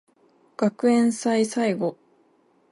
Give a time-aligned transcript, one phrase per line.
[0.57, 1.95] 学園祭最後